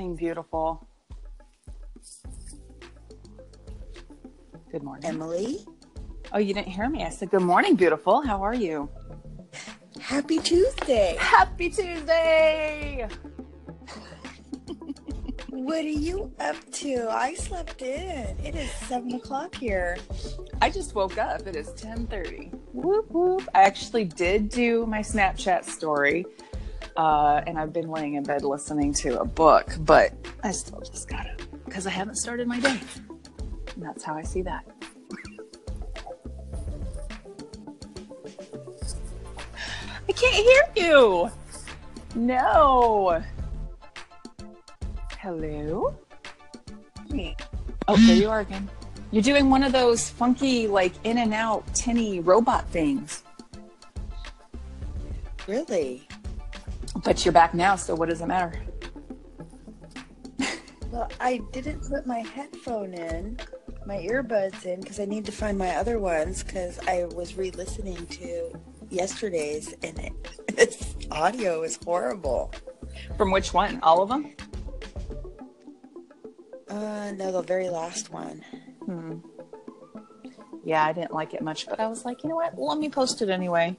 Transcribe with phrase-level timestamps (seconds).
[0.00, 0.88] morning, beautiful.
[4.72, 5.04] Good morning.
[5.04, 5.58] Emily.
[6.32, 7.04] Oh, you didn't hear me.
[7.04, 8.22] I said, Good morning, beautiful.
[8.22, 8.88] How are you?
[10.00, 11.16] Happy Tuesday.
[11.20, 13.08] Happy Tuesday.
[15.50, 17.08] What are you up to?
[17.10, 18.36] I slept in.
[18.42, 19.98] It is seven o'clock here.
[20.62, 21.46] I just woke up.
[21.46, 22.50] It is 10:30.
[22.72, 23.46] Whoop whoop.
[23.54, 26.24] I actually did do my Snapchat story.
[26.96, 30.12] Uh, and I've been laying in bed listening to a book, but
[30.42, 32.78] I still just got it because I haven't started my day.
[33.74, 34.66] And that's how I see that.
[40.08, 41.30] I can't hear you.
[42.14, 43.22] No.
[45.18, 45.94] Hello?
[47.88, 48.68] Oh, there you are again.
[49.10, 53.22] You're doing one of those funky, like in and out, tinny robot things.
[55.46, 56.06] Really?
[57.02, 58.52] But you're back now, so what does it matter?
[60.90, 63.38] Well, I didn't put my headphone in,
[63.86, 67.52] my earbuds in, because I need to find my other ones, because I was re
[67.52, 68.52] listening to
[68.90, 70.12] yesterday's, and it,
[70.58, 72.52] its audio is horrible.
[73.16, 73.78] From which one?
[73.82, 74.34] All of them?
[76.68, 78.44] Uh, no, the very last one.
[78.84, 79.18] Hmm.
[80.64, 82.58] Yeah, I didn't like it much, but I was like, you know what?
[82.58, 83.76] Let me post it anyway.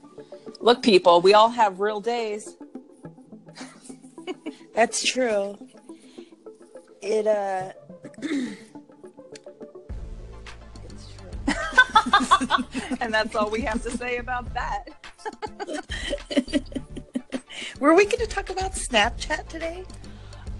[0.60, 2.56] Look, people, we all have real days.
[4.74, 5.56] That's true.
[7.00, 7.72] It, uh,
[10.84, 12.64] it's true.
[13.00, 14.88] and that's all we have to say about that.
[17.80, 19.84] Were we going to talk about Snapchat today?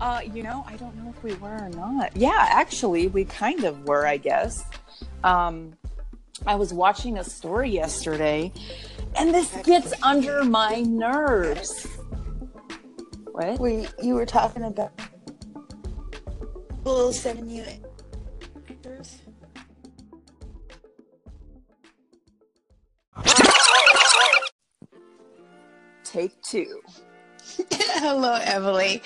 [0.01, 2.17] Uh, you know, I don't know if we were or not.
[2.17, 4.65] Yeah, actually, we kind of were, I guess.
[5.23, 5.75] Um,
[6.47, 8.53] I was watching a story yesterday,
[9.17, 11.87] and this gets under my nerves.
[13.33, 13.59] What?
[13.59, 14.93] We, you were talking about
[16.69, 17.65] people sending you
[18.67, 19.23] pictures.
[26.05, 26.83] Take two.
[27.71, 29.03] Hello, Emily.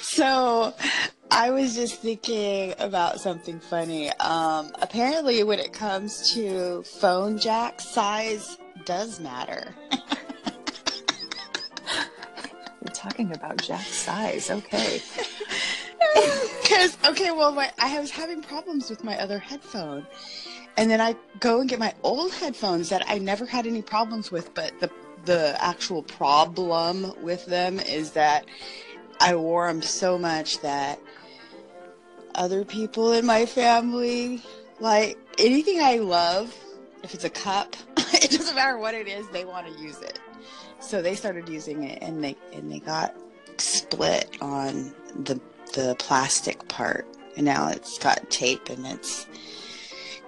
[0.00, 0.74] So,
[1.30, 4.10] I was just thinking about something funny.
[4.14, 9.72] Um, apparently, when it comes to phone jack, size does matter.
[12.80, 14.50] We're talking about Jack's size.
[14.50, 15.00] Okay.
[16.62, 20.06] Because, okay, well, my, I was having problems with my other headphone.
[20.76, 24.30] And then I go and get my old headphones that I never had any problems
[24.30, 24.90] with, but the
[25.24, 28.46] the actual problem with them is that
[29.20, 31.00] I wore them so much that
[32.34, 34.42] other people in my family,
[34.78, 36.54] like anything I love,
[37.02, 37.76] if it's a cup,
[38.22, 40.18] it doesn't matter what it is, they want to use it.
[40.80, 43.14] So they started using it and they and they got
[43.58, 44.92] split on
[45.24, 45.40] the
[45.74, 47.06] the plastic part.
[47.36, 49.26] And now it's got tape and it's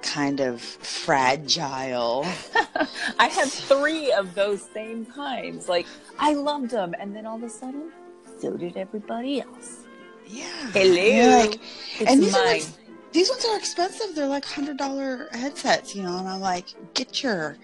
[0.02, 2.24] kind of fragile.
[3.18, 5.68] I had three of those same kinds.
[5.68, 5.86] Like,
[6.18, 6.94] I loved them.
[6.98, 7.90] And then all of a sudden,
[8.38, 9.84] so did everybody else.
[10.26, 10.44] Yeah.
[10.72, 11.40] Hello.
[11.40, 11.60] Like,
[11.98, 12.62] It's and these are mine.
[13.10, 14.14] Like, these ones are expensive.
[14.14, 16.18] They're like hundred dollar headsets, you know.
[16.18, 17.56] And I'm like, get your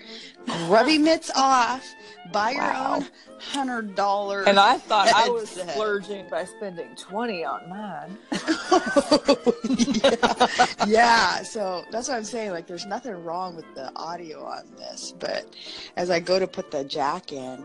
[0.67, 1.87] grubby mitts off.
[2.33, 2.97] Buy your Wow.
[2.97, 3.07] own
[3.39, 4.43] hundred dollar.
[4.49, 5.75] And I thought I was headset.
[5.75, 8.19] splurging by spending 20 on mine.
[9.69, 10.47] yeah.
[10.87, 11.43] yeah.
[11.43, 12.51] So that's what I'm saying.
[12.51, 15.55] Like, there's nothing wrong with the audio on this, but
[15.97, 17.65] as I go to put the jack in,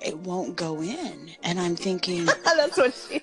[0.00, 2.24] it won't go in, and I'm thinking.
[2.26, 3.20] That's what she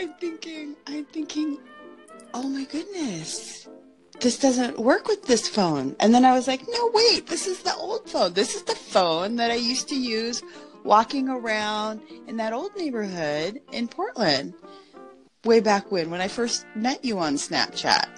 [0.00, 1.58] I'm thinking, I'm thinking,
[2.32, 3.68] oh my goodness,
[4.18, 5.94] this doesn't work with this phone.
[6.00, 8.32] And then I was like, no, wait, this is the old phone.
[8.32, 10.42] This is the phone that I used to use
[10.84, 14.54] walking around in that old neighborhood in Portland
[15.44, 18.08] way back when, when I first met you on Snapchat.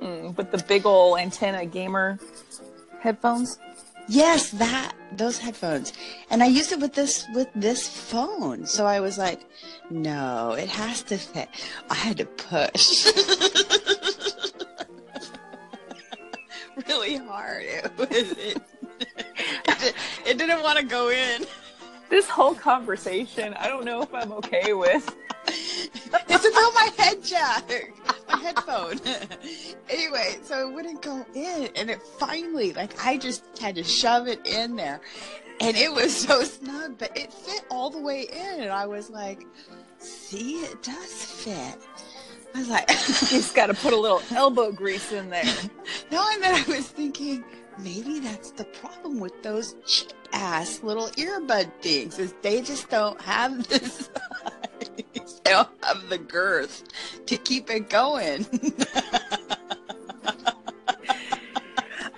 [0.00, 2.18] Hmm, with the big ol' antenna gamer
[3.00, 3.58] headphones.
[4.08, 5.92] Yes, that those headphones.
[6.30, 8.66] And I used it with this with this phone.
[8.66, 9.40] So I was like,
[9.90, 11.48] no, it has to fit.
[11.90, 13.06] I had to push.
[16.88, 17.64] really hard.
[17.66, 18.62] It was it,
[19.68, 19.94] it,
[20.26, 21.44] it didn't want to go in.
[22.08, 25.14] This whole conversation, I don't know if I'm okay with.
[26.28, 27.70] It's about my head jack,
[28.46, 29.00] headphone.
[29.88, 34.28] anyway, so it wouldn't go in, and it finally, like, I just had to shove
[34.28, 35.00] it in there,
[35.60, 39.10] and it was so snug, but it fit all the way in, and I was
[39.10, 39.44] like,
[39.98, 41.78] "See, it does fit."
[42.54, 45.44] I was like, You just got to put a little elbow grease in there.
[46.10, 47.44] no, and then I was thinking,
[47.78, 53.20] maybe that's the problem with those cheap ass little earbud things is they just don't
[53.20, 54.08] have the
[55.46, 56.82] They don't have the girth
[57.26, 58.46] to keep it going.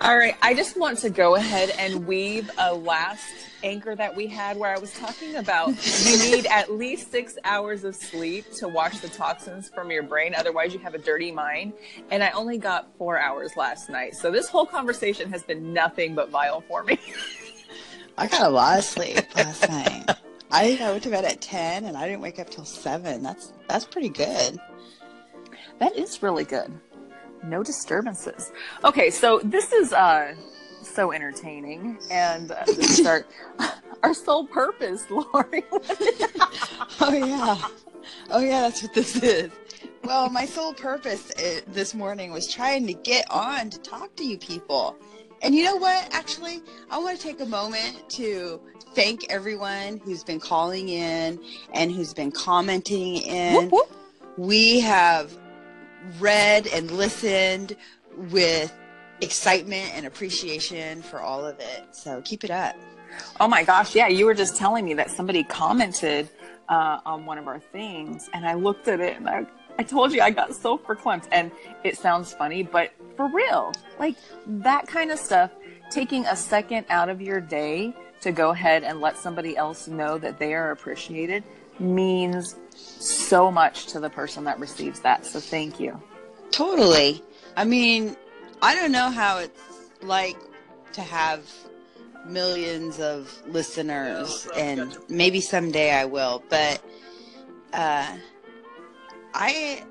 [0.01, 3.29] All right, I just want to go ahead and weave a last
[3.63, 5.69] anchor that we had where I was talking about
[6.05, 10.33] you need at least six hours of sleep to wash the toxins from your brain.
[10.33, 11.73] Otherwise, you have a dirty mind.
[12.09, 14.15] And I only got four hours last night.
[14.15, 16.97] So this whole conversation has been nothing but vile for me.
[18.17, 20.09] I got a lot of sleep last night.
[20.51, 23.21] I think I went to bed at ten and I didn't wake up till seven.
[23.23, 24.59] That's that's pretty good.
[25.79, 26.71] That is really good.
[27.43, 28.51] No disturbances.
[28.83, 30.35] Okay, so this is uh
[30.81, 33.25] so entertaining, and uh, this is our
[34.03, 35.63] our sole purpose, Lori.
[37.01, 37.67] Oh yeah,
[38.31, 39.51] oh yeah, that's what this is.
[40.03, 44.25] Well, my sole purpose uh, this morning was trying to get on to talk to
[44.25, 44.97] you people.
[45.41, 46.13] And you know what?
[46.13, 48.59] Actually, I want to take a moment to
[48.95, 51.39] thank everyone who's been calling in
[51.73, 53.55] and who's been commenting in.
[53.55, 53.91] Whoop, whoop.
[54.37, 55.37] We have
[56.19, 57.75] read and listened
[58.31, 58.73] with
[59.21, 61.83] excitement and appreciation for all of it.
[61.91, 62.75] So keep it up.
[63.39, 66.29] Oh my gosh, yeah, you were just telling me that somebody commented
[66.69, 69.45] uh, on one of our things, and I looked at it and I,
[69.77, 71.27] I told you I got so verklempt.
[71.31, 71.51] And
[71.83, 74.15] it sounds funny, but for real, like
[74.45, 75.51] that kind of stuff,
[75.89, 80.17] taking a second out of your day to go ahead and let somebody else know
[80.17, 81.43] that they are appreciated
[81.79, 85.25] means so much to the person that receives that.
[85.25, 86.01] So thank you.
[86.51, 87.23] Totally.
[87.55, 88.15] I mean,
[88.61, 89.61] I don't know how it's
[90.01, 90.37] like
[90.93, 91.49] to have
[92.25, 96.81] millions of listeners, and maybe someday I will, but
[97.73, 98.17] uh,
[99.33, 99.83] I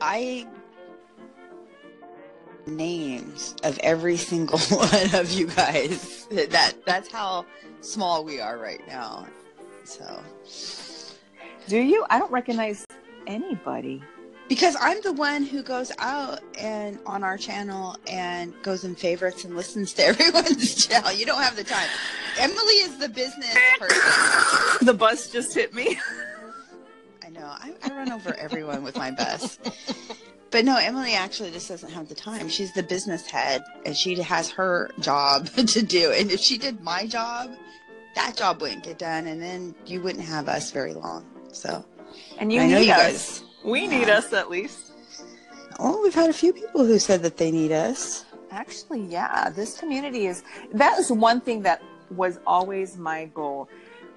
[0.00, 0.46] I
[2.68, 6.26] names of every single one of you guys.
[6.30, 7.46] That that's how
[7.80, 9.26] small we are right now.
[9.84, 10.20] So
[11.66, 12.04] Do you?
[12.10, 12.84] I don't recognize
[13.26, 14.02] anybody.
[14.48, 19.44] because I'm the one who goes out and on our channel and goes and favorites
[19.44, 21.12] and listens to everyone's channel.
[21.12, 21.88] You don't have the time.
[22.38, 24.86] Emily is the business person.
[24.86, 25.98] The bus just hit me.
[27.24, 27.46] I know.
[27.46, 29.58] I, I run over everyone with my bus.
[30.50, 32.48] But no, Emily actually just doesn't have the time.
[32.48, 36.10] She's the business head and she has her job to do.
[36.12, 37.50] And if she did my job,
[38.14, 41.26] that job wouldn't get done and then you wouldn't have us very long.
[41.52, 41.84] So
[42.38, 42.98] And you I know need you us.
[43.40, 43.44] guys.
[43.64, 44.92] We need us at least.
[45.78, 48.24] Oh, we've had a few people who said that they need us.
[48.50, 50.42] Actually, yeah, this community is
[50.72, 53.68] that is one thing that was always my goal.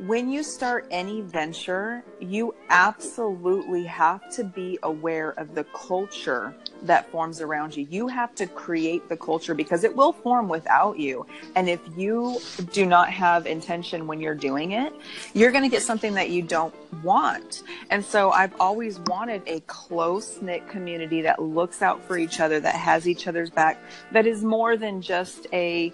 [0.07, 7.11] When you start any venture, you absolutely have to be aware of the culture that
[7.11, 7.85] forms around you.
[7.87, 11.27] You have to create the culture because it will form without you.
[11.55, 12.39] And if you
[12.73, 14.91] do not have intention when you're doing it,
[15.35, 17.61] you're going to get something that you don't want.
[17.91, 22.59] And so I've always wanted a close knit community that looks out for each other,
[22.59, 23.77] that has each other's back,
[24.13, 25.93] that is more than just a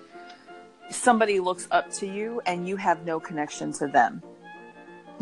[0.90, 4.22] somebody looks up to you and you have no connection to them.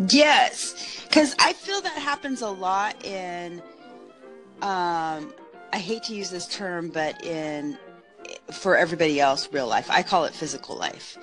[0.10, 3.62] Yes, because I feel that happens a lot in.
[4.62, 5.34] Um,
[5.72, 7.78] I hate to use this term, but in
[8.52, 9.90] for everybody else, real life.
[9.90, 11.18] I call it physical life.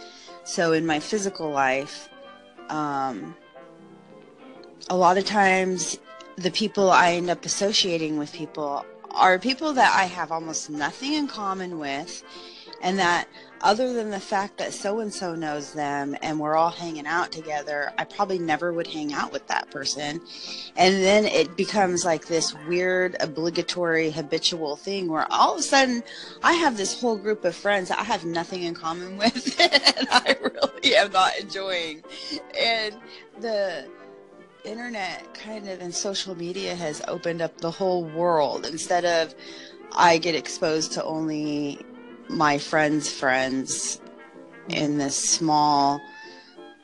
[0.45, 2.09] So in my physical life,
[2.69, 3.35] um,
[4.89, 5.99] a lot of times
[6.37, 11.13] the people I end up associating with people are people that I have almost nothing
[11.15, 12.23] in common with,
[12.83, 13.29] and that
[13.63, 17.31] other than the fact that so and so knows them and we're all hanging out
[17.31, 20.21] together, I probably never would hang out with that person.
[20.77, 26.03] And then it becomes like this weird, obligatory, habitual thing where all of a sudden
[26.43, 30.09] I have this whole group of friends that I have nothing in common with and
[30.11, 32.03] I really am not enjoying.
[32.59, 32.97] And
[33.39, 33.89] the
[34.65, 39.35] internet kind of and social media has opened up the whole world instead of
[39.93, 41.81] I get exposed to only
[42.29, 44.01] my friends' friends
[44.69, 46.01] in this small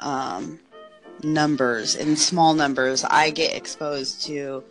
[0.00, 0.58] um,
[1.22, 1.94] numbers.
[1.94, 4.64] In small numbers, I get exposed to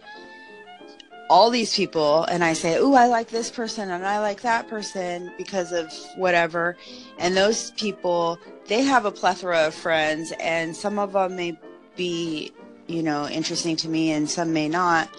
[1.30, 4.68] all these people, and I say, "Ooh, I like this person, and I like that
[4.70, 6.78] person because of whatever."
[7.18, 11.60] And those people, they have a plethora of friends, and some of them may
[11.96, 12.54] be,
[12.88, 15.10] you know, interesting to me, and some may not.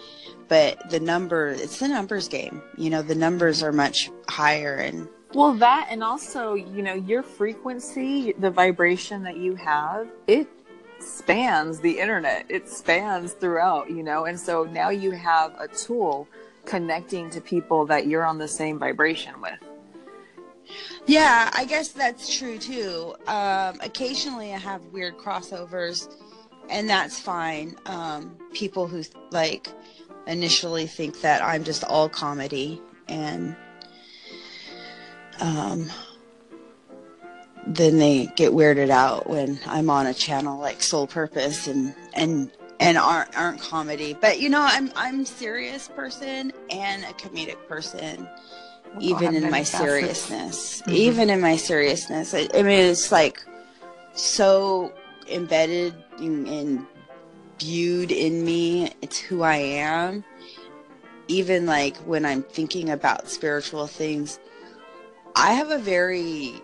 [0.48, 2.62] But the number, it's the numbers game.
[2.78, 7.22] You know, the numbers are much higher, and Well, that and also, you know, your
[7.22, 10.48] frequency, the vibration that you have, it
[11.00, 12.46] spans the internet.
[12.48, 16.26] It spans throughout, you know, and so now you have a tool
[16.64, 19.58] connecting to people that you're on the same vibration with.
[21.06, 23.14] Yeah, I guess that's true too.
[23.26, 26.14] Um, occasionally, I have weird crossovers,
[26.68, 27.76] and that's fine.
[27.86, 29.68] Um, people who like
[30.26, 33.56] initially think that I'm just all comedy, and
[35.40, 35.90] um,
[37.66, 42.50] then they get weirded out when I'm on a channel like Soul Purpose and and
[42.80, 44.16] and aren't aren't comedy.
[44.18, 48.28] But you know, I'm I'm serious person and a comedic person,
[49.00, 49.78] even in my facets.
[49.78, 50.82] seriousness.
[50.82, 50.92] Mhm.
[50.92, 53.42] Even in my seriousness, I, I mean, it's like
[54.14, 54.92] so
[55.28, 56.86] embedded and and
[57.58, 58.92] viewed in me.
[59.02, 60.24] It's who I am.
[61.26, 64.38] Even like when I'm thinking about spiritual things,
[65.38, 66.60] I have a very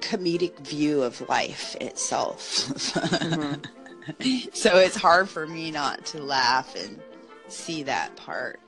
[0.00, 2.40] comedic view of life itself.
[2.68, 3.66] Mhm.
[4.54, 6.98] so it's hard for me not to laugh and
[7.48, 8.58] see that part.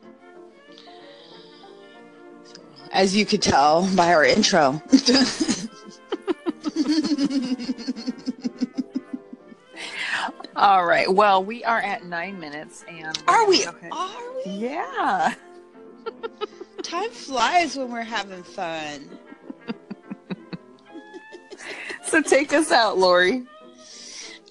[2.45, 2.61] So,
[2.93, 4.83] as you could tell by our intro.
[10.55, 11.11] All right.
[11.11, 13.67] Well, we are at nine minutes, and Are we?
[13.67, 13.89] Okay.
[13.91, 14.53] Are we?
[14.53, 15.35] Yeah.
[16.93, 19.09] Time flies when we're having fun.
[22.05, 23.47] So take us out, Lori.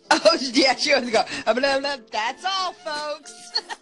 [0.09, 1.23] Oh yeah, she was go.
[1.43, 3.51] "Blah, blah, blah." That's all, folks.